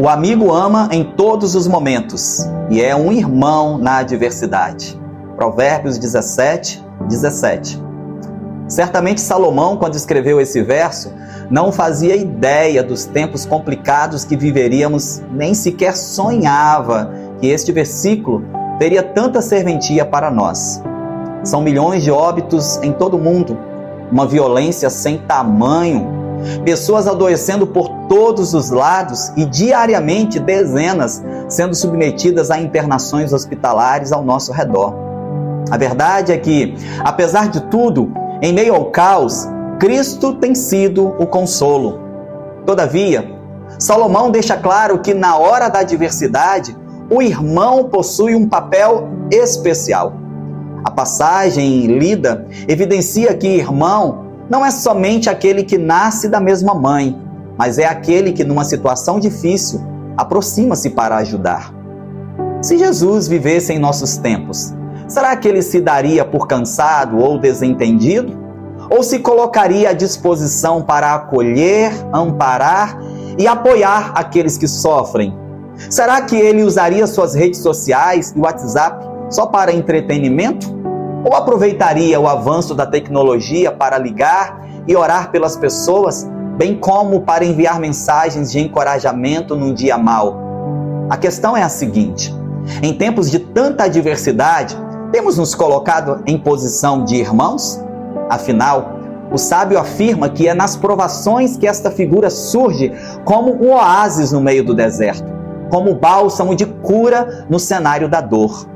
[0.00, 4.98] O amigo ama em todos os momentos e é um irmão na adversidade.
[5.36, 7.78] Provérbios 17, 17.
[8.66, 11.12] Certamente Salomão, quando escreveu esse verso,
[11.50, 18.42] não fazia ideia dos tempos complicados que viveríamos, nem sequer sonhava que este versículo
[18.78, 20.82] teria tanta serventia para nós.
[21.44, 23.54] São milhões de óbitos em todo o mundo,
[24.10, 26.19] uma violência sem tamanho,
[26.64, 34.24] pessoas adoecendo por todos os lados e diariamente dezenas sendo submetidas a internações hospitalares ao
[34.24, 34.94] nosso redor.
[35.70, 39.46] A verdade é que, apesar de tudo, em meio ao caos,
[39.78, 42.00] Cristo tem sido o consolo.
[42.66, 43.30] Todavia,
[43.78, 46.76] Salomão deixa claro que na hora da adversidade,
[47.10, 50.14] o irmão possui um papel especial.
[50.84, 57.16] A passagem lida evidencia que irmão não é somente aquele que nasce da mesma mãe,
[57.56, 59.80] mas é aquele que, numa situação difícil,
[60.16, 61.72] aproxima-se para ajudar.
[62.60, 64.74] Se Jesus vivesse em nossos tempos,
[65.06, 68.38] será que ele se daria por cansado ou desentendido?
[68.90, 72.98] Ou se colocaria à disposição para acolher, amparar
[73.38, 75.32] e apoiar aqueles que sofrem?
[75.88, 80.79] Será que ele usaria suas redes sociais e WhatsApp só para entretenimento?
[81.24, 87.44] Ou aproveitaria o avanço da tecnologia para ligar e orar pelas pessoas, bem como para
[87.44, 90.38] enviar mensagens de encorajamento num dia mau?
[91.10, 92.34] A questão é a seguinte:
[92.82, 94.76] em tempos de tanta adversidade,
[95.12, 97.78] temos nos colocado em posição de irmãos?
[98.30, 102.92] Afinal, o sábio afirma que é nas provações que esta figura surge
[103.24, 105.30] como um oásis no meio do deserto,
[105.70, 108.66] como bálsamo de cura no cenário da dor.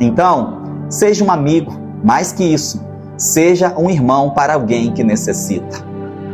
[0.00, 2.84] Então, seja um amigo, mais que isso,
[3.16, 5.84] seja um irmão para alguém que necessita.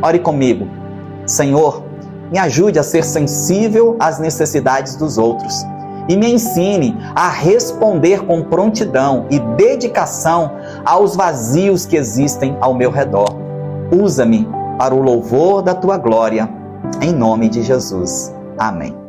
[0.01, 0.67] Ore comigo.
[1.25, 1.83] Senhor,
[2.31, 5.65] me ajude a ser sensível às necessidades dos outros
[6.07, 10.51] e me ensine a responder com prontidão e dedicação
[10.83, 13.29] aos vazios que existem ao meu redor.
[13.91, 16.49] Usa-me para o louvor da tua glória,
[16.99, 18.33] em nome de Jesus.
[18.57, 19.08] Amém.